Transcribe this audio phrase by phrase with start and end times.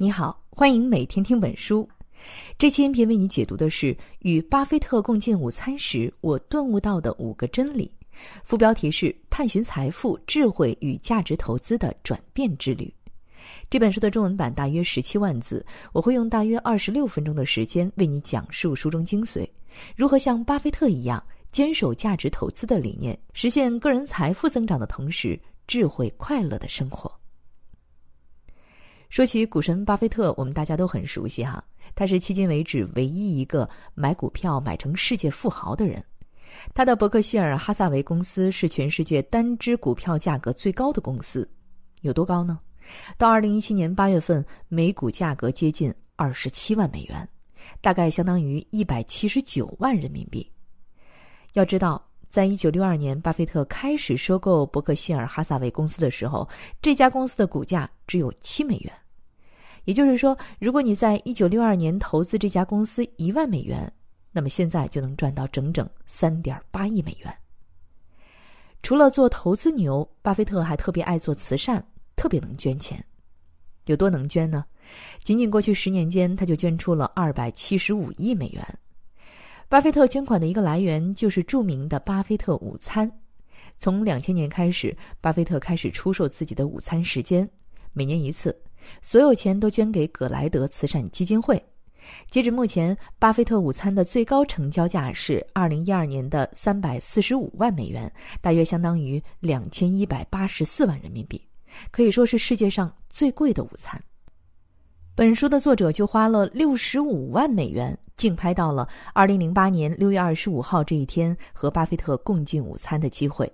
[0.00, 1.88] 你好，欢迎每天听本书。
[2.56, 7.92] 这期音频为你解读的是与巴菲特共进午餐时我顿悟到的五个真理。
[8.44, 12.94] 副标题是“探寻财富、智慧与价值投资的转变之旅”。
[13.68, 19.44] 这本书的中文版大约十七万字，我会用大约二十六分钟的时间为你讲述书中精髓，
[19.96, 21.20] 如何像巴菲特一样
[21.50, 25.36] 坚守价值投资的理念，实现个人财富增长的同时，
[25.66, 27.12] 智慧快乐的生活。
[29.08, 31.62] 说起股神巴菲特，我们大家都很熟悉哈。
[31.94, 36.02] 他是迄今为止唯一一个买股票买成世界富豪的人。
[36.74, 41.48] 他的伯克希尔哈萨维公司是全世界单只股票价格最高的公司，
[42.02, 42.58] 有多高呢？
[43.16, 47.28] 到二零一七年八月份，每股价格接近二十七万美元，
[47.80, 50.50] 大概相当于一百七十九万人民币。
[51.54, 56.48] 要知道，在一九六二年巴菲特开始收购伯克希尔哈萨韦公司的时候，
[56.82, 58.92] 这家公司的股价只有七美元。
[59.84, 63.90] 也就是说，如果你在一九六二年投资这家公司一万美元，
[64.30, 67.34] 那么现在就能赚到整整三点八亿美元。
[68.82, 71.82] 除了做投资牛，巴菲特还特别爱做慈善，
[72.14, 73.02] 特别能捐钱。
[73.86, 74.64] 有多能捐呢？
[75.24, 78.78] 仅仅过去十年间，他就捐出了二百七十五亿美元。
[79.70, 83.10] 巴菲特捐款的一个来源就是著名的巴菲特午餐。
[83.76, 87.46] 从两千年开始，巴菲特开始出售自己的午餐时间，
[87.92, 88.54] 每年一次。
[89.02, 91.62] 所有钱都捐给葛莱德慈善基金会。
[92.30, 98.10] 截止目前，巴菲特午餐的最高成交价是二零一二年的三百四十五万美元，
[98.40, 101.38] 大约相当于两千一百八十四万人民币，
[101.90, 104.02] 可以说是世界上最贵的午餐。
[105.14, 113.50] 本书的作者就花了六十五万美元，竞拍到了二零零八年六月二十五号这一天和巴菲特共进午餐的机会。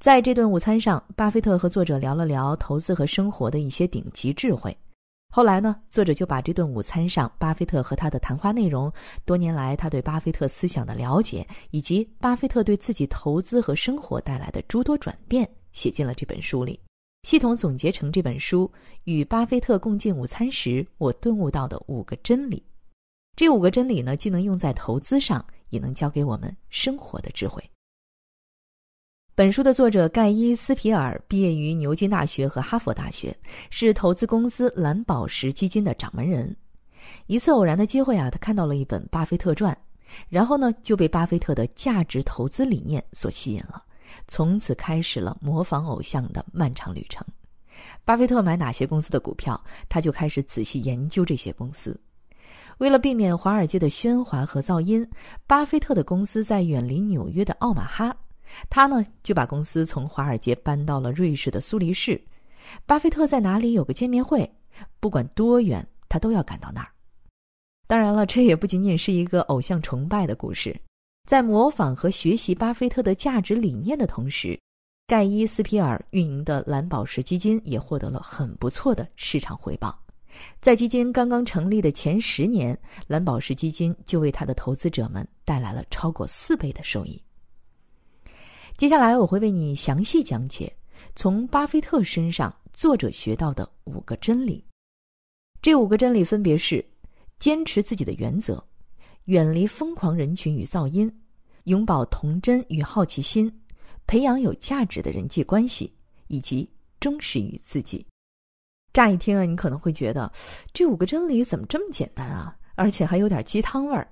[0.00, 4.76] 在这顿午餐上，巴菲特和作者聊了聊投资和生活的一些顶级智慧。
[5.32, 8.92] 后来呢，作者就把这顿午餐上巴菲特和他的谈话内容、
[9.24, 16.80] 多年来他对巴菲特思想的了解，以及巴菲特对自己投资和生活带来的诸多转变，写进了这本书里，
[17.22, 18.68] 系统总结成这本书
[19.04, 22.56] 《与巴菲特共进午餐时我顿悟到的五个真理》。
[23.40, 27.64] 这五个真理呢，既能用在投资上，也能教给我们生活的智慧。
[29.34, 33.34] 本书的作者盖伊·斯皮尔毕业于牛津大学和哈佛大学，
[33.70, 36.54] 是投资公司蓝宝石基金的掌门人。
[37.28, 39.72] 一次偶然的机会啊，他看到了一本《巴菲特传》，
[40.28, 43.82] 然后呢就被巴菲特的价值投资理念所吸引了，
[44.28, 47.26] 从此开始了模仿偶像的漫长旅程。
[48.04, 49.58] 巴菲特买哪些公司的股票，
[49.88, 51.98] 他就开始仔细研究这些公司。
[52.80, 55.06] 为了避免华尔街的喧哗和噪音，
[55.46, 58.16] 巴菲特的公司在远离纽约的奥马哈。
[58.70, 62.18] 他呢就把公司从华尔街搬到了瑞士的苏黎世。
[62.86, 64.50] 巴菲特在哪里有个见面会，
[64.98, 66.88] 不管多远，他都要赶到那儿。
[67.86, 70.74] 当然了，这也不仅仅是一个偶像崇拜的故事。
[71.28, 74.58] 在模仿和学习巴菲特的价值理念的同时，
[75.06, 79.94] 盖伊斯皮尔运营的蓝宝石基金也获得了很不错的市场回报。
[80.60, 87.20] 在基金刚刚成立的前十年，蓝宝石基金就为他的投资者们带来了超过四倍的收益。
[88.76, 90.74] 接下来我会为你详细讲解
[91.14, 94.64] 从巴菲特身上作者学到的五个真理。
[95.60, 96.82] 这五个真理分别是：
[97.38, 98.62] 坚持自己的原则，
[99.24, 101.14] 远离疯狂人群与噪音，
[101.64, 103.52] 永葆童真与好奇心，
[104.06, 105.92] 培养有价值的人际关系，
[106.28, 106.66] 以及
[107.00, 108.06] 忠实于自己。
[108.92, 110.30] 乍一听啊，你可能会觉得
[110.72, 112.56] 这五个真理怎么这么简单啊？
[112.74, 114.06] 而且还有点鸡汤味儿。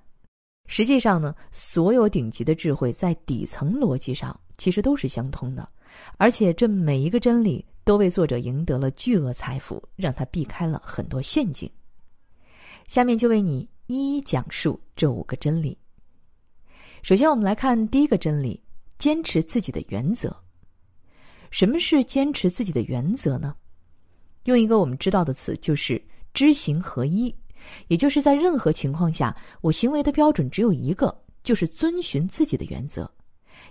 [0.67, 4.39] 实际上呢，所有顶级的智慧在底层逻辑上。
[4.59, 5.69] 其实都是相通的，
[6.17, 11.71] 而且这每一个真理都为作者赢得了巨额财富，让他避开了很多陷阱。
[12.89, 15.79] 下面就为你一一讲述这五个真理。
[17.05, 18.61] 首先，我们来看第一个真理：
[18.99, 20.37] 坚持自己的原则。
[21.53, 23.55] 什么是坚持自己的原则呢？
[24.49, 27.35] 用一个我们知道的词，就是知行合一。
[27.89, 33.11] 也就是在任何情况下，我行为的标准只有一个，就是遵循自己的原则。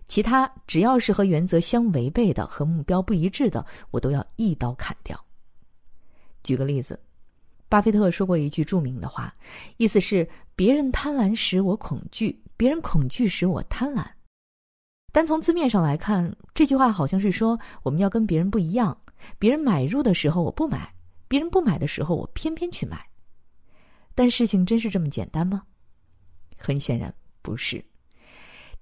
[0.08, 5.20] 其他只要是和原则相违背的、和目标不一致的，我都要一刀砍掉。
[6.44, 7.00] 举个例子，
[7.68, 9.34] 巴菲特说过一句著名的话，
[9.78, 14.06] 意思是：别人贪婪时我恐惧，别人恐惧时我贪婪。
[15.12, 18.96] 单从字面上来看，这句话好像是说我们要跟别人不一样，
[19.40, 20.94] 别人买入的时候我不买，
[21.28, 23.06] 别人不买的时候我偏偏去买。
[24.16, 25.64] 但事情真是这么简单吗？
[26.58, 27.84] 很显然不是。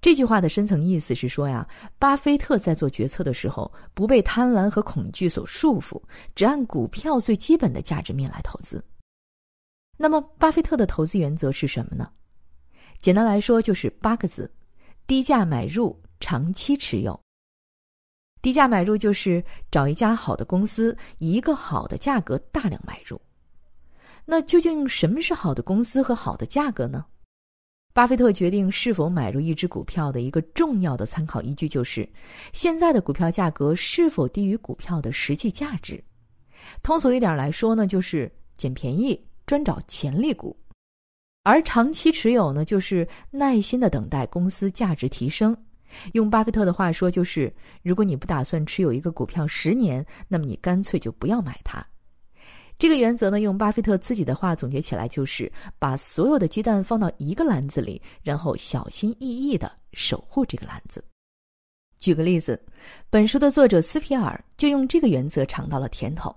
[0.00, 1.66] 这句话的深层意思是说呀，
[1.98, 6.00] 巴菲特在做决策的时候，不被贪婪和恐惧所束缚，
[6.34, 8.84] 只按股票最基本的价值面来投资。
[9.96, 12.10] 那么，巴菲特的投资原则是什么呢？
[13.00, 14.50] 简单来说，就是八个字：
[15.06, 17.18] 低价买入，长期持有。
[18.42, 23.20] 低价买入就是找一家好的公司，以一个好的价格大量买入。
[24.24, 27.04] 那究竟什么是好的公司和好的价格呢？
[27.94, 32.06] 巴菲特决定是否买入一只股票的一个重要的参考依据就是，
[32.52, 36.02] 现在的股票价格是否低于股票的实际价值。
[36.82, 40.54] 通俗一点来说呢，就是捡便宜，专找潜力股。
[41.42, 45.56] 而长期持有呢，就是耐心的等待公司价值提升。
[46.12, 47.52] 用巴菲特的话说，就是
[47.82, 51.84] 如果你不打算持有一个股票十年，那么你干脆就不要买它。
[52.78, 61.02] 这个原则呢，用巴菲特自己的话总结起来，就是把所有的鸡蛋放到一个篮子里，然后小心翼翼的守护这个篮子。
[61.98, 62.62] 举个例子，
[63.08, 66.34] 本书的作者斯皮尔就用这个原则尝到了甜头。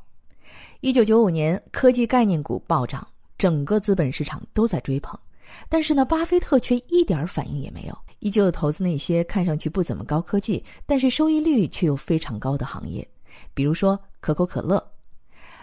[0.79, 3.05] 一九九五年，科技概念股暴涨，
[3.37, 5.19] 整个资本市场都在追捧，
[5.67, 13.07] 但是呢，巴菲特却一点反应也没有，依旧投资那些看上去不怎么高科技，但是收益率却又非常高的行业，
[13.53, 14.83] 比如说可口可乐。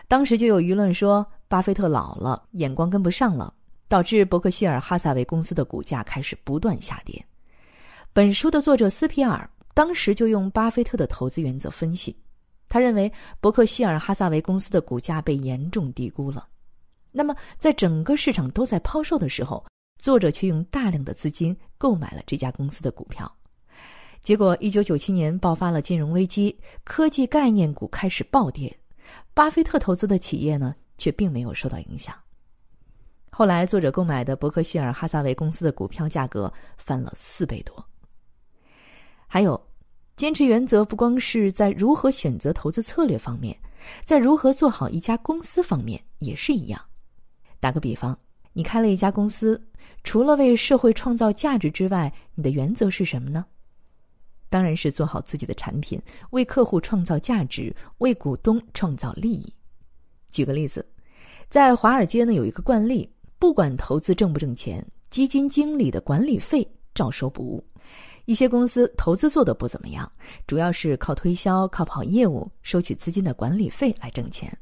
[0.09, 3.53] 当时就有舆论说，巴菲特老了，眼光跟不上了，
[3.89, 7.25] 导致伯克希尔哈撒韦公司的股价开始不断下跌。
[8.13, 12.17] 本书的作者斯皮尔当时就用巴菲特的投资原则分析，
[12.69, 16.47] 他认为伯克希尔哈撒韦公司的股价被严重低估了。
[17.13, 19.65] 那么，在整个市场都在抛售的时候，
[19.99, 23.31] 作者却用大量的资金购买了这家公司的股票。
[24.23, 28.77] 结果，一九九七年爆发了金融危机，科技概念股开始暴跌。
[29.33, 32.15] 巴菲特投资的企业呢，却并没有受到影响。
[33.31, 37.85] 后来，作者购买的伯克希尔哈撒韦公司的股票价格翻了四倍多。
[39.27, 39.61] 还有，
[40.17, 43.57] 坚持原则不光是在如何选择投资策略方面，
[44.05, 46.81] 在如何做好一家公司方面也是一样。
[47.61, 48.19] 打个比方，
[48.53, 49.63] 你开了一家公司，
[50.07, 53.45] 除了为社会创造价值之外，你的原则是什么呢？
[54.49, 56.01] 当然是做好自己的产品，
[56.31, 59.53] 为客户创造价值，为股东创造利益。
[60.31, 60.87] 举个例子，
[61.51, 67.63] 在华尔街呢有一个惯例，不管投资挣不挣钱，基金经理的管理费照收不误。
[68.27, 70.11] 一些公司投资做得不怎么样，
[70.47, 74.57] 主要是靠推销、靠跑业务，收取资金的管理费来挣钱。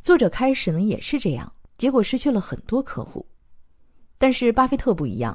[0.00, 3.24] 作者开始呢也是这样，结果失去了很多客户。
[4.20, 5.34] 但是巴菲特不一样。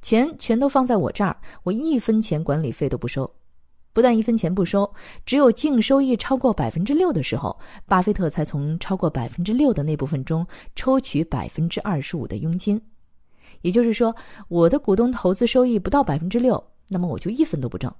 [0.00, 3.30] 钱全都放在我这儿，我一分钱管理费都不收。
[3.92, 4.90] 不但一分钱不收，
[5.26, 7.54] 只有净收益超过百分之六的时候，
[7.84, 12.80] 巴菲特才从超过百分之六的那部分中抽取百分之二十五的佣金。
[13.60, 14.14] 也就是说，
[14.48, 17.94] 我的股东投资收益不到百分之六，那么我就一分都不挣。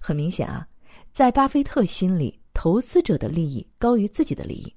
[0.00, 0.64] 很明显啊，
[1.10, 4.72] 在巴菲特心里，投资者的利益高于自己的利益。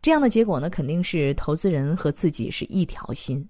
[0.00, 3.46] 这样的结果呢，肯定是投资人和自己是一条心。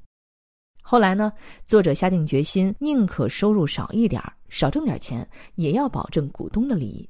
[0.87, 1.33] 后来呢，
[1.65, 7.09] 作者下定决心，宁可收入少一点少挣点钱，也要保证股东的利益。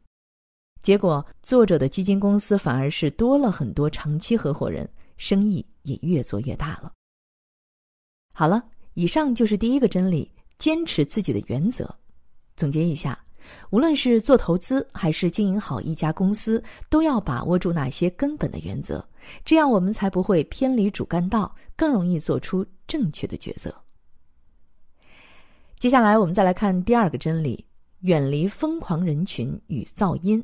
[0.81, 6.93] 结果，作者的基金公司反而是多了很多长期合伙人，生意也越做越大了。
[8.33, 8.63] 好了，
[8.93, 11.93] 以上就是第一个真理：坚持自己的原则。
[12.55, 13.19] 总结一下，
[13.71, 19.05] 无论是做投资还是经营好一家公司，都要把握住那些根本的原则，
[19.45, 22.65] 这样我们才不会偏离主干道，更容易做出。
[22.87, 23.75] 正确的抉择。
[25.79, 27.65] 接下来，我们再来看第二个真理：
[28.01, 30.43] 远离疯狂人群与噪音。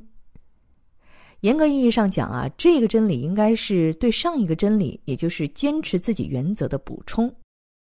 [1.40, 7.34] 严格意义上讲啊，这个真理应该是对上一个真理，也就是坚持自己原则的补充。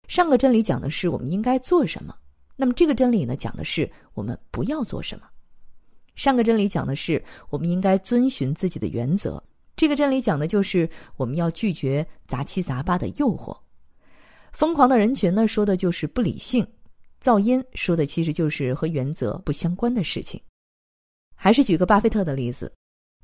[0.08, 2.14] 上个真理讲的是我们应该做什么，
[2.54, 5.26] 那么这个真理呢，讲的是我们不要做什么。
[6.16, 9.42] 上个真理讲的是我们应该遵循自己的原则，
[9.75, 13.56] 这个真理讲的就是我们要拒绝杂七杂八的诱惑。
[14.56, 16.64] 疯狂的人群呢，说的就是不理性；
[17.20, 20.40] 噪音说的其实就是和原则不相关的事情。
[21.34, 22.72] 还是举个巴菲特的例子，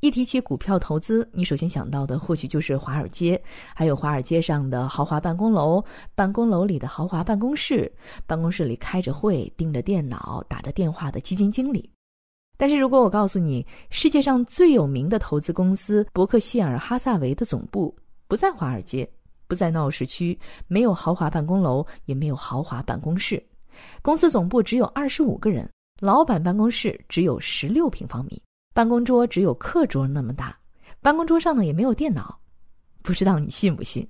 [0.00, 3.42] 一提起股票投资，你首先想到的或许就是华尔街，
[3.74, 5.82] 还有华尔街上的豪华办公楼、
[6.14, 7.90] 办公楼里的豪华办公室、
[8.26, 11.90] 办公室里开着会、盯着电脑、打着电话的基金经理。
[12.58, 17.96] 但是如果我告诉你，世界上最有名的投资公司伯克希尔哈萨维的总部
[18.28, 19.10] 不在华尔街。
[19.52, 23.46] 不在闹市区，没有豪华办公楼，也没有豪华办公室。
[24.00, 25.68] 公司总部只有二十五个人，
[26.00, 28.40] 老板办公室只有十六平方米，
[28.72, 30.56] 办公桌只有课桌那么大，
[31.02, 32.40] 办公桌上呢也没有电脑。
[33.02, 34.08] 不知道你信不信？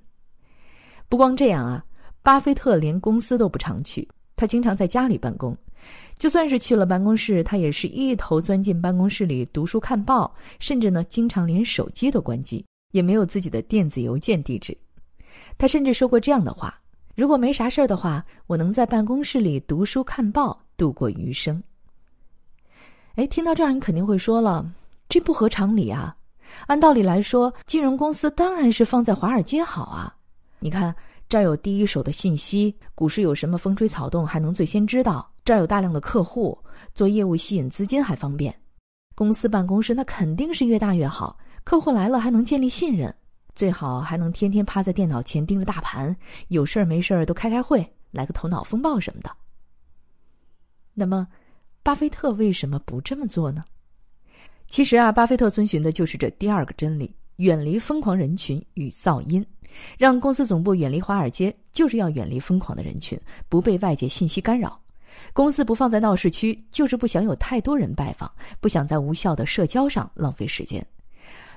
[1.09, 1.83] 不光这样啊，
[2.21, 4.07] 巴菲特连公司都不常去，
[4.37, 5.53] 他经常在家里办公。
[6.17, 14.77] 就算是去了办公室，他也是一头钻进办公室里读书看报，甚至呢，经常连手机都关机，也没有自己的电子邮件地址。
[15.57, 16.79] 他甚至说过这样的话
[17.15, 21.61] ：“如果没啥事儿的话，我能在办公室里读书看报度过余生。”
[23.15, 24.65] 哎，听到这儿，你肯定会说了，
[25.07, 26.15] 这不合常理啊！
[26.67, 30.15] 按道理来说，金融公司当然是放在华尔街好啊。
[30.59, 30.95] 你看，
[31.29, 36.57] 这儿有第一手的信息，股市有什么风吹草动还能最先知道；这儿有大量的客户，
[36.95, 38.53] 做业务吸引资金还方便。
[39.15, 43.13] 公司办公室那肯定是越大越好，客户来了还能建立信任，
[43.55, 46.15] 最好还能天天趴在电脑前盯着大盘，
[46.47, 49.31] 有事儿没事儿都开开会，来个头脑风暴什么的。
[50.93, 51.27] 那么，
[51.81, 53.63] 巴菲特为什么不这么做呢？
[54.67, 59.45] 其实啊，巴菲特遵循的就是这第二个真理：远离疯狂人群与噪音。
[59.97, 63.19] 让公司总部远离华尔街，就是要远离疯狂的人群，
[63.49, 64.79] 不被外界信息干扰。
[65.33, 70.85] 公司不放在闹市区，就是不想有太多人拜访，不想在无效的社交上浪费时间。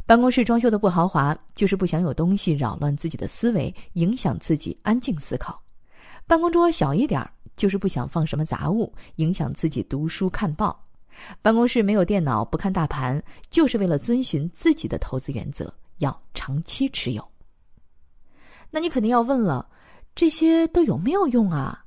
[0.07, 5.61] 办公室装修的不豪华，就是不想有东西扰乱自己的思维，影响自己安静思考。
[6.29, 10.81] 办公桌小一点儿，就是不想放什么杂物，影响自己读书看报。
[11.43, 13.21] 办公室没有电脑，不看大盘，
[13.51, 17.29] 就是为了遵循自己的投资原则，要长期持有。
[18.71, 19.69] 那你肯定要问了，
[20.15, 21.85] 这些都有没有用啊？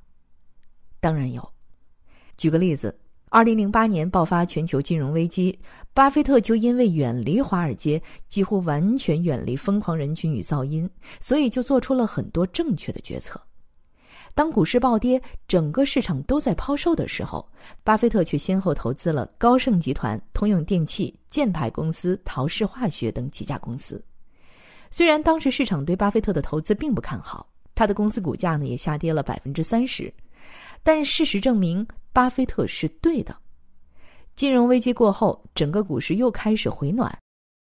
[1.00, 1.50] 当然有。
[2.36, 2.99] 举个例子，
[3.32, 5.56] 二零零八年爆发全球金融危机，
[5.94, 13.40] 巴菲特就因为远离华尔街，几乎完全远离疯狂人群与噪音，所以就做出了很多正确的决策。
[14.34, 17.48] 当股市暴跌，整个市场都在抛售的时候，
[17.84, 24.04] 巴菲特却先后投资了高盛集团、通用电气、箭牌公司、陶氏化学等几家公司。
[24.90, 30.12] 虽然当时市场对巴菲特的投资并不看好，他的公司股价呢也下跌了百分之三十，
[30.82, 33.36] 但事实证明巴菲特是对的。
[34.34, 37.16] 金融危机过后，整个股市又开始回暖，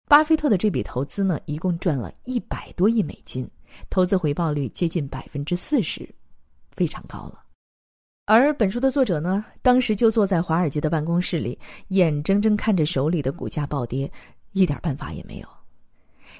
[0.07, 3.49] 巴菲特的这笔投资呢一共赚了一百多亿美金，
[3.89, 6.07] 投资回报率接近百分之四十。
[6.71, 7.41] 非常高了，
[8.25, 14.11] 而本书的作者呢，当时就坐在华尔街的办公室里，眼睁睁看着手里的股价暴跌，
[14.51, 15.47] 一点办法也没有。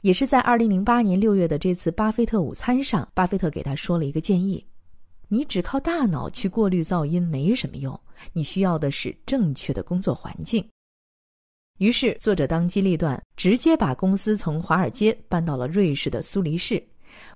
[0.01, 4.65] 也是在二零零八年六月的这次巴菲特午餐上，巴菲特给他说了一个建议：
[5.27, 7.99] 你只靠大脑去过滤噪音没什么用，
[8.33, 10.67] 你需要的是正确的工作环境。
[11.79, 16.81] 于是作者当机立断，直接把公司从华尔街搬到了瑞士的苏黎世。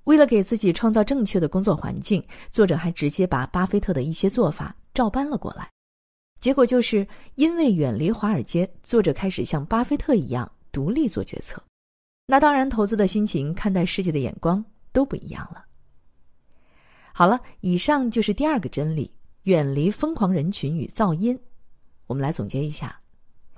[0.04, 5.68] 为了给自己创造正确的工作环境，作者还直接把巴菲特的一些做法照搬了过来。
[6.38, 11.62] 结果就是因为远离华尔街，作者开始像巴菲特一样独立做决策。
[12.26, 15.64] 那当然，投资的心情、看待世界的眼光都不一样了。
[17.20, 19.12] 好了，以上就是第二个真理：
[19.42, 21.38] 远离疯狂人群与噪音。
[22.06, 22.98] 我们来总结一下：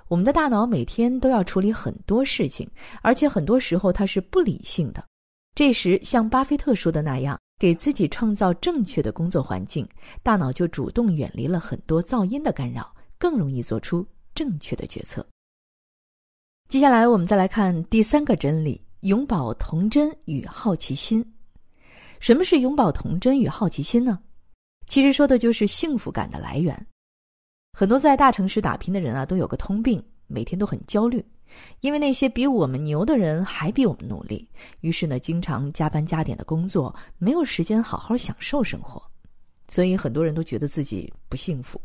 [0.09, 2.69] 我们的大脑每天都要处理很多事情，
[3.01, 5.01] 而且很多时候它是不理性的。
[5.55, 9.87] 这时，像巴菲特说的那样，给自己创造正确的工作环境，
[10.21, 14.05] 大脑就主动远离了很多噪音的干扰，更容易做出
[14.35, 15.25] 正确的决策。
[16.67, 21.25] 接下来，我们再来看第三个真理：永葆童真与好奇心。
[22.23, 24.17] 什么是永葆童真与好奇心呢？
[24.87, 26.73] 其实说的就是幸福感的来源。
[27.73, 31.21] 很多在大城市打拼的人啊，都有个通病，每天都很焦虑。
[31.81, 34.47] 因为那些比我们牛的人还比我们努力，
[34.79, 39.03] 于是呢，经常加班加点的工作，没有时间好好享受生活，
[39.67, 41.77] 所以很多人都觉得自己不幸福。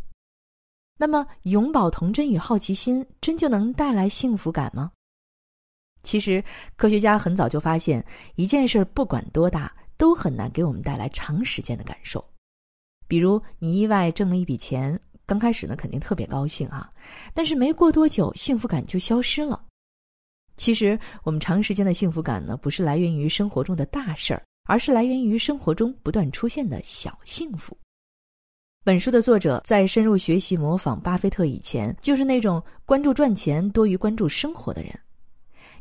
[0.96, 4.92] 那么，永葆童真与好奇心，真就能带来幸福感吗？
[6.04, 6.42] 其实，
[6.76, 12.24] 科学家很早就发现，一件事儿不管多大，都很难给我们带来长时间的感受。
[13.06, 14.98] 比如，你意外挣了一笔钱。
[15.26, 16.90] 刚开始呢，肯定特别高兴啊，
[17.34, 19.62] 但是没过多久，幸福感就消失了。
[20.56, 27.76] 其实，我们长时间的幸福感呢，不是来源于生活中的大事儿，而是来源于生活中不断出现的小幸福。
[28.84, 34.98] 本书的作者在深入学习模仿巴菲特以前，就是那种关注赚钱多于关注生活的人。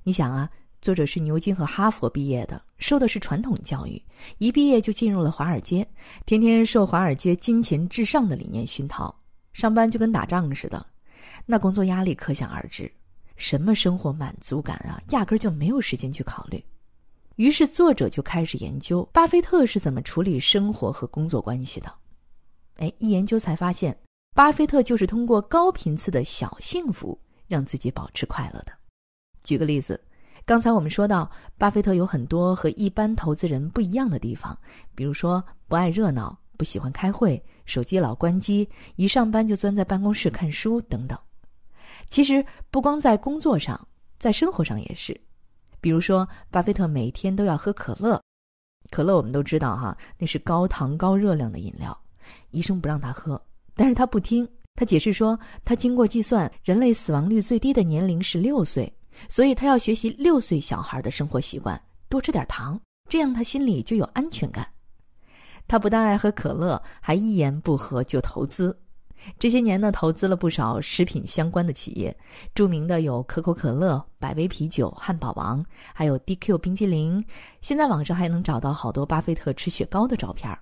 [0.04, 0.50] 你想啊，
[0.82, 4.02] 作者是牛津和哈佛毕业的，受的是传统教育，
[4.38, 5.86] 一毕业就进入了华尔街，
[6.26, 9.14] 天天受华尔街金钱至上的理念熏陶。
[9.54, 10.86] 上班就跟打仗似的，
[11.46, 12.92] 那工作压力可想而知，
[13.36, 16.64] 什么生活满足感啊，压根儿就没有时间去考虑。
[17.38, 21.92] 于是作者就开始研究巴菲特是怎么处理生活和工作关系的。
[22.76, 23.98] 哎，一研究才发现，
[24.36, 28.72] 巴菲特就是通过高频次的小幸福让自己保持快乐的。
[29.44, 30.00] 举个例子，
[30.48, 34.58] 刚才我们说到，巴菲特有很多和一般投资人不一样的地方，
[34.96, 36.40] 比如说不爱热闹。
[36.56, 41.20] 不喜欢开会，手机老关机，一上班就钻在办公室看书等等。
[42.10, 43.88] 其实不光在工作上，
[44.18, 45.20] 在生活上也是。
[45.82, 48.20] 比如说，巴菲特每天都要喝可乐，
[48.90, 51.96] 可乐我们都知道哈，那是高糖高热量的饮料，
[52.52, 53.40] 医生不让他喝，
[53.76, 54.48] 但是他不听。
[54.76, 58.92] 他解释说，他经过计算，人类死亡率最低的年龄是六岁，
[59.28, 64.68] 所以他要学习六岁小孩的生活习惯，多吃点糖，这样他心里就有安全感。
[65.68, 68.78] 他不但爱喝可乐，还一言不合就投资。
[69.38, 72.16] 这些年呢，投资了不少食品相关的企业，
[72.56, 77.22] 著名的有可口可乐、百威啤酒、汉堡王，还有 DQ 冰激凌。
[77.60, 80.58] 现在网上还能找到好多巴菲特吃雪糕的照片。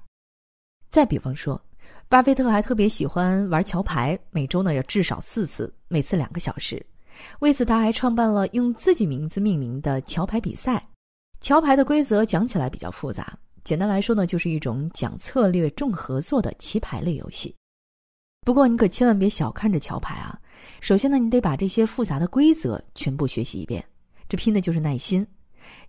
[0.89, 1.61] 再比方说，
[2.09, 6.83] 巴菲特还特别喜欢玩桥牌，每周呢要至少四次，每次两个小时。
[7.39, 10.85] 为此，他还创办了用自己名字命名的桥牌比赛。
[11.41, 17.55] 桥牌的规则讲起来比较复杂，简单来说呢，就是一种讲策略、重合作的棋牌类游戏。
[18.41, 20.39] 不过你可千万别小看这桥牌啊！
[20.81, 23.83] 首先呢，你得把这些复杂的规则全部学习一遍，
[24.29, 25.25] 这拼的就是耐心。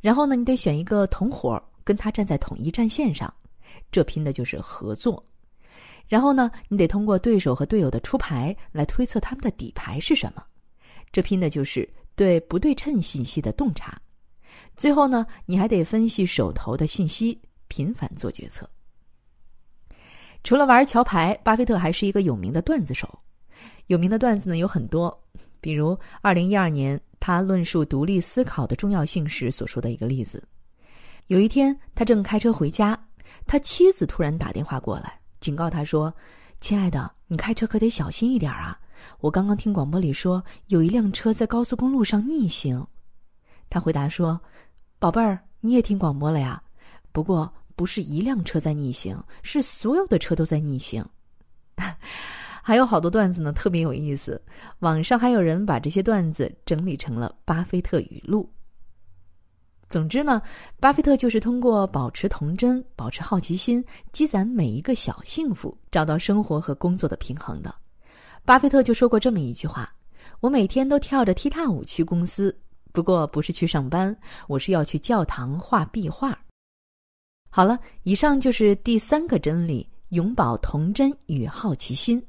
[0.01, 3.33] 然后呢，你得选一个同伙，跟他站在统一战线上，
[3.93, 5.23] 这拼的就是合作。
[6.09, 10.43] 然后呢，你得通过对手和队友的出牌来推测他们的底牌是什么，
[11.17, 13.99] 这拼的就是对不对称信息的洞察。
[14.77, 18.69] 最后呢，你还得分析手头的信息，频繁做决策。
[20.45, 23.19] 除了玩桥牌，巴菲特还是一个有名的段子手。
[23.87, 25.19] 有名的段子呢有很多，
[25.59, 30.47] 比如二零一二年他论述独立思考的重要性时所说的一个例子。
[31.29, 32.95] 有一天，他正开车回家，
[33.47, 36.15] 他妻子突然打电话过来，警告他说
[36.61, 38.79] ：“亲爱的，你开车可得小心一点啊！
[39.21, 42.87] 我刚刚听广播里说有一辆车在高速公路上逆行。”
[43.71, 44.41] 他回答说
[44.99, 46.63] ：“宝贝儿，你也听广播了呀？
[47.13, 51.05] 不过……”不是一辆车在逆行，是所有的车都在逆行。
[52.65, 54.43] 还有好多段子呢，特别有意思。
[54.79, 58.51] 网上还有人把这些段子整理成了巴菲特语录。
[59.91, 60.41] 总之呢，
[60.81, 67.75] 巴菲特就是通过保持童真、保持好奇心、积攒每一个小幸福，找到生活和工作的平衡的。
[68.47, 69.93] 巴菲特就说过这么一句话
[70.39, 72.57] ：“我每天都跳着踢踏舞去公司，
[72.93, 76.39] 不过不是去上班，我是要去教堂画壁画。”
[77.51, 82.25] 好了，以上就是第三个真理：永葆童真与好奇心。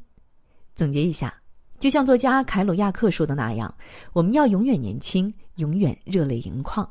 [0.76, 1.32] 总结一下，
[1.80, 3.72] 就像作家凯鲁亚克说的那样，
[4.12, 6.90] 我们要永远年轻，永远热泪盈眶，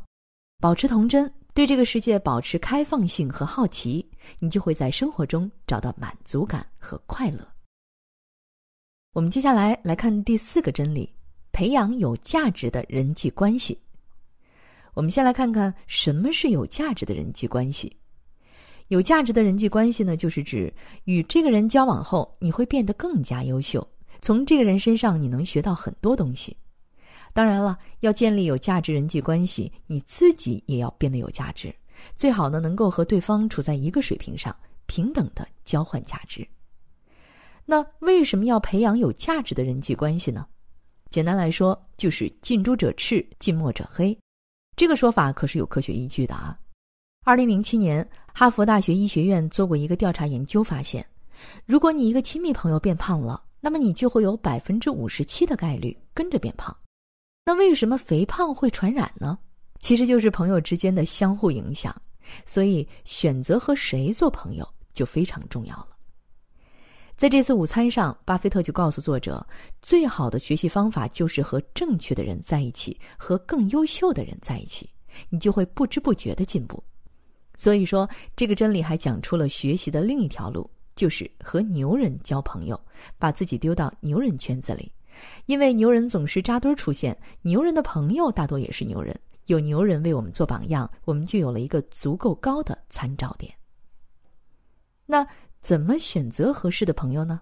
[0.60, 4.08] 保持童真，对这个世界保持开放性和好奇，
[4.38, 7.44] 你就会在生活中找到满足感和快乐。
[9.16, 11.10] 我们接下来来看第四个真理：
[11.50, 13.80] 培养有价值的人际关系。
[14.92, 17.90] 我们先来看看什么是有价值的人际关系。
[18.88, 20.70] 有价值的人际关系呢，就是指
[21.04, 23.88] 与这个人交往后，你会变得更加优秀。
[24.20, 26.54] 从这个人身上，你能学到很多东西。
[27.32, 31.74] 当然了，要建立有价值人际关系，你自己也要变得有价值。
[32.14, 36.46] 最好呢，能够和对方处在一个水平上，平等的交换价值。
[37.68, 40.46] 那为什么要培养有价值的人际关系呢？
[41.10, 44.16] 简单来说，就是近朱者赤，近墨者黑。
[44.76, 46.56] 这个说法可是有科学依据的啊。
[47.24, 51.04] 二零零七年，哈佛大学医学院做过一个调查研究，发现，
[51.64, 56.74] 如果你一个亲密朋友变胖了，那么你就会有百分之五十七的概率跟着变胖。
[57.44, 59.36] 那为什么肥胖会传染呢？
[59.80, 61.94] 其实就是朋友之间的相互影响。
[62.44, 65.95] 所以选择和谁做朋友就非常重要了。
[67.16, 69.44] 在这次午餐上，巴菲特就告诉作者，
[69.80, 74.90] 最好的学习方法就是和正确的人在一起，和更优秀的人在一起，
[75.30, 76.82] 你就会不知不觉的进步。
[77.56, 82.78] 所以说，这个真理还讲出了学习的另一条路，就是和牛人交朋友，
[83.16, 84.92] 把自己丢到牛人圈子里，
[85.46, 93.50] 因为牛人总是扎堆出现，牛人的朋友大多也是牛人，有牛人为我们做榜样，我们就有了一个足够高的参照点。
[95.08, 95.26] 那
[95.66, 97.40] 怎么选择合适的朋友呢？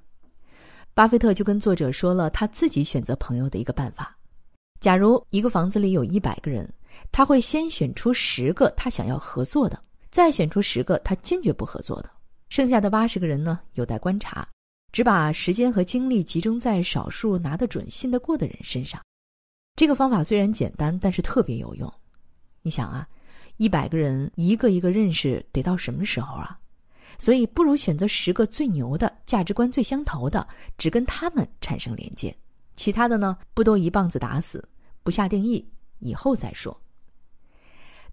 [0.95, 4.17] 巴菲特就跟作者说了他自己选择朋友的一个办法：
[4.81, 6.67] 假如一个房子里有一百个人，
[7.13, 9.79] 他会先选出十个他想要合作的。
[10.11, 12.11] 再选出十个他坚决不合作的，
[12.49, 14.49] 剩下的八十个人呢有待观察，
[14.91, 18.99] 只把时间和精力集中在少数拿得准、信得过的人身上。
[19.77, 21.93] 这个方法虽然简单，但是特别有用。
[22.63, 23.07] 你想啊，
[23.59, 26.59] 一百个人一个一个认识，得到什么时候啊？
[27.19, 30.47] 所以不如选择十个最牛的、价值观最相投的，
[30.79, 32.35] 只跟他们产生连接，
[32.77, 34.67] 其他的呢不都一棒子打死，
[35.03, 35.67] 不下定义，
[35.99, 36.79] 以后再说。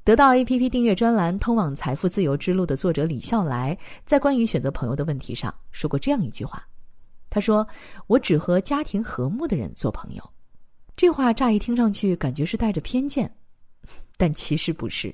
[0.04, 6.68] 得到 APP 订阅专栏《通往财富自由之路》的作者李笑来，在关于选择朋友的问题上说过这样一句话
[7.30, 7.68] ：“他说，
[8.08, 10.32] 我只和家庭和睦的人做朋友。”
[10.98, 13.32] 这话乍一听上去感觉是带着偏见，
[14.18, 15.14] 但其实不是。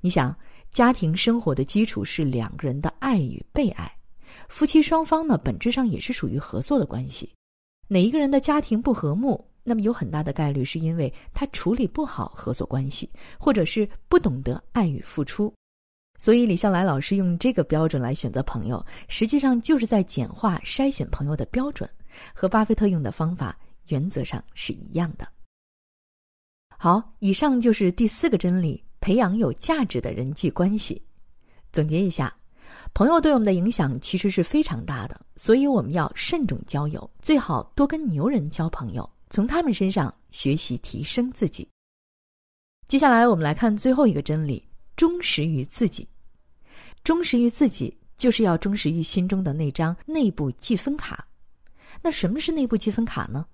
[0.00, 0.34] 你想，
[0.76, 3.90] 家庭生活的基础是两个人的爱与被爱，
[4.50, 7.32] 夫妻双方呢本质上也是属于合作的关系。
[7.88, 15.50] 哪一个人的家庭不和睦，那么有很大的概率是因为他处理不好合作关系，或者是不懂得爱与付出。
[16.18, 21.88] 所以李笑来老师用这个标准来选择朋友，实际上就是在简化筛选朋友的标准，
[22.34, 25.26] 和巴菲特用的方法原则上是一样的。
[26.76, 28.84] 好，以上就是第四个真理。
[29.00, 31.00] 培养有价值的人际关系。
[31.72, 32.34] 总结一下，
[32.94, 41.68] 朋友对我们的影响其实是非常大的，所以我们要慎重交友，最好多跟牛人交朋友，从他们身上学习提升自己。
[42.88, 46.08] 接下来我们来看最后一个真理：忠实于自己。
[47.04, 51.26] 忠实于自己，就是要忠实于心中的那张内部积分卡。
[52.02, 53.46] 那什么是内部积分卡呢？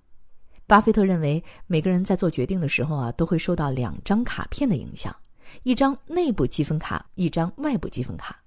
[0.65, 5.15] 巴菲特认为，每个人在做决定的时候啊，都会受到两张卡片的影响。
[5.61, 8.39] 一张内部积分卡，一张外部积分卡。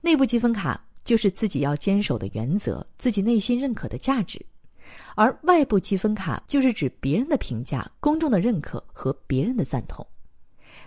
[0.00, 4.38] 内部积分卡就是自己要坚守的原则，自己内心认可的价值；
[5.14, 10.06] 而外部积分卡就是指别人的评价、公众的认可和别人的赞同。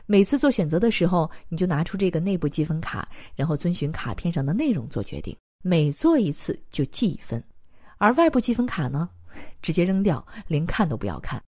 [0.05, 5.35] 每次做选择的时候，你就拿出这个内部积分卡，然后遵循卡片上的内容做决定。
[5.63, 7.43] 每做一次就记一分，
[7.97, 9.09] 而外部积分卡呢，
[9.61, 11.41] 直接扔掉，连看都不要看。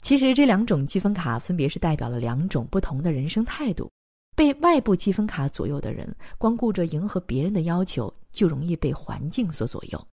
[0.00, 3.90] 其实这两种积分卡分别是代表了两种不同的人生态度。
[4.36, 10.06] 被外部积分卡左右的人，光顾着迎合别人的要求，就容易被环境所左右。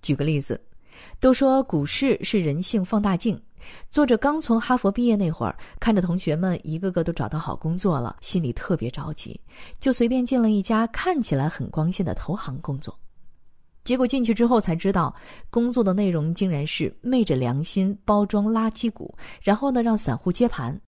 [0.00, 0.58] 举个例子，
[1.18, 3.38] 都说股市是人性放大镜。
[3.90, 9.38] 作者刚从哈佛毕业那会儿，看着同学们一个个都找到好工作了，心里特别着急，
[9.78, 12.98] 就随便进了一家看起来很光鲜的投行工作。
[13.82, 15.14] 结果进去之后才知道，
[15.48, 20.78] 工作的内容竟然是昧着良心包装垃圾股，然后呢让散户接盘。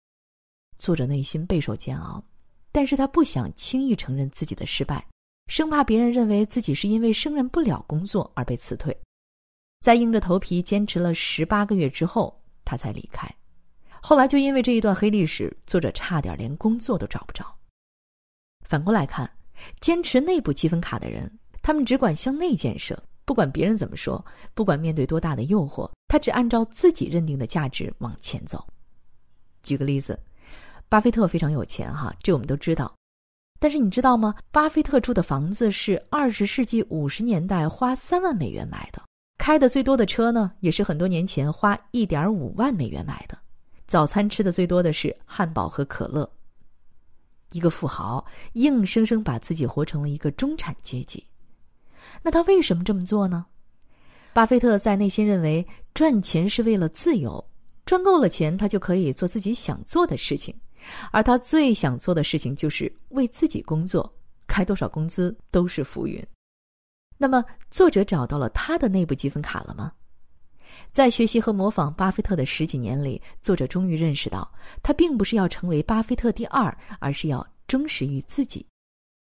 [0.78, 2.22] 作者内心备受煎熬，
[2.70, 5.04] 但是他不想轻易承认自己的失败，
[5.46, 8.96] 生怕别人认为自己是因为胜任不了工作而被辞退。
[9.80, 13.28] 在硬着头皮坚持了十八个月之后，他才离开。
[14.00, 17.46] 后来就因为这一段黑历史，作者差点连工作都找不着。
[18.62, 19.30] 反过来看，
[19.80, 21.30] 坚持内部积分卡的人。
[21.62, 24.22] 他们只管向内建设，不管别人怎么说，
[24.52, 28.66] 不管面对多大的诱惑，他只按照自己认定的价值往前走。
[29.62, 30.18] 举个例子，
[30.88, 32.92] 巴菲特非常有钱哈，这我们都知道。
[33.60, 34.34] 但是你知道吗？
[34.50, 39.00] 巴菲特住的房子是二十世纪五十年代花三万美元买的，
[39.38, 43.38] 开的最多的车呢，也是很多年前花一点五万美元买的。
[43.86, 46.28] 早餐吃的最多的是汉堡和可乐。
[47.52, 51.24] 一个富豪硬生生把自己活成了一个中产阶级。
[52.22, 53.46] 那他为什么这么做呢？
[54.32, 57.44] 巴菲特在内心认为，赚钱是为了自由，
[57.84, 60.54] 赚够了钱，他就可以做自己想做的事情，
[61.10, 64.10] 而他最想做的事情就是为自己工作，
[64.46, 66.24] 开多少工资都是浮云。
[67.18, 69.92] 那么，作者找到了他的内部积分卡了吗？
[70.90, 74.50] 在学习和模仿巴菲特的十几年里，作者终于认识到，
[74.82, 78.66] 他并不是要成为巴菲特第二，而是要忠实于自己。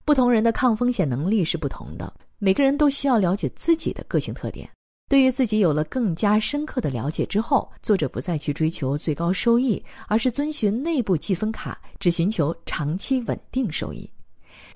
[0.08, 2.14] 不同人的抗风险能力是不同的。
[2.40, 4.70] 每个人都需要了解自己的个性特点。
[5.10, 14.10] 对于自己有了更加深刻的了解之后，作者不再去追求最高收益，而是遵循内部积分卡，只寻求长期稳定收益。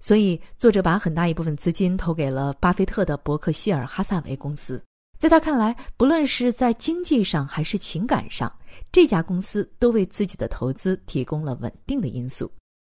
[0.02, 4.84] 所以，作者把很大一部分资金投给了巴菲特的伯克希尔哈萨维公司。
[5.18, 8.54] 在他看来，不论是在经济上还是情感上，
[8.92, 12.52] 这家公司都为自己的投资提供了稳定的因素。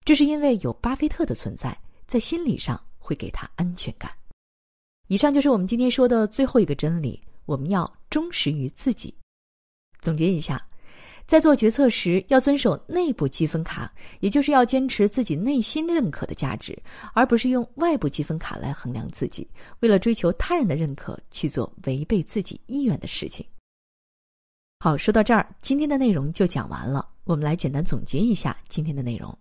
[0.02, 1.76] 这是因为有巴菲特的存在，
[2.12, 4.12] 在心理上会给他安全感。
[5.08, 9.16] 以上就是我们今天说的最后一个真理：我们要忠实于自己。
[10.02, 10.62] 总结一下，
[11.26, 16.78] 在做决策时要遵守内部积分卡，也就是要坚持自己内心认可的价值，
[17.14, 19.48] 而不是用外部积分卡来衡量自己。
[19.80, 23.46] 为了追求他人的认可，去做违背自己意愿的事情。
[24.80, 27.08] 好，说到这儿，今天的内容就讲完了。
[27.24, 29.34] 我们来简单总结一下今天的内容。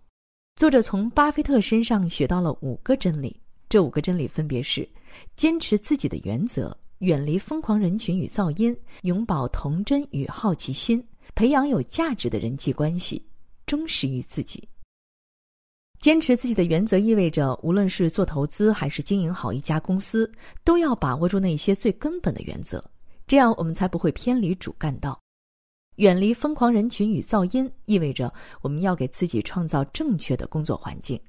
[0.54, 3.34] 作者从巴菲特身上学到了五个真理，
[3.68, 4.88] 这五个真理分别是。
[5.34, 13.24] 坚持自己的原则，远离疯狂人群与噪音，永葆童真与好奇心，培养有价值的人际关系，
[13.66, 14.66] 忠实于自己。
[16.00, 20.30] 坚持自己的原则意味着，无论是做投资还是经营好一家公司，
[20.64, 22.82] 都要把握住那些最根本的原则，
[23.26, 25.21] 这样我们才不会偏离主干道。
[25.96, 31.20] 远离疯狂人群与噪音，意味着我们要给自己创造正确的工作环境，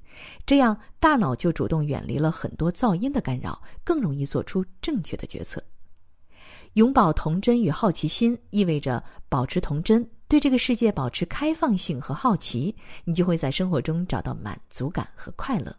[0.46, 5.62] 这样大脑就主动远离了很多噪音的干扰，更容易做出正确的决策。
[6.74, 12.74] 永葆童真与好奇心，意味着保持童真，对这个世界保持开放性和好奇，
[13.04, 15.76] 你就会在生活中找到满足感和快乐。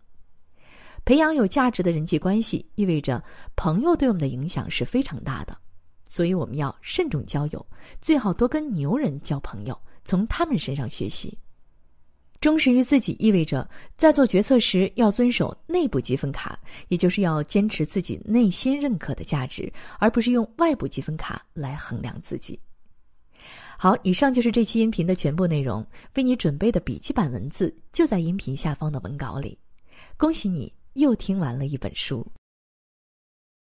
[1.04, 3.22] 培养有价值的人际关系，意味着
[3.56, 5.58] 朋友对我们的影响是非常大的，
[6.06, 7.66] 所以我们要慎重交友，
[8.02, 11.38] 最好多跟牛人交朋友，从他们身上学习。
[12.42, 22.60] 忠实于自己意味着在做决策时要遵守内部积分卡，也就是要坚持自己内心认可的价值，而不是用外部积分卡来衡量自己。
[23.78, 25.86] 好，以上就是这期音频的全部内容。
[26.16, 29.58] 为你准备的笔记版文字就在音频下方的文稿里。
[30.16, 32.26] 恭喜你又听完了一本书。